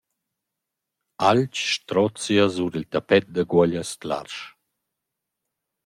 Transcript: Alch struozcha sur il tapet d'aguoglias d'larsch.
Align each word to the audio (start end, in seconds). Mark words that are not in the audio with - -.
Alch 1.29 1.59
struozcha 1.81 2.45
sur 2.55 2.71
il 2.79 2.85
tapet 2.93 3.25
d'aguoglias 3.35 3.91
d'larsch. 4.01 4.41